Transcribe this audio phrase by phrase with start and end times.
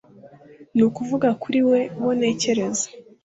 [0.75, 2.87] Nukuvuga kuri we uwo ntekereza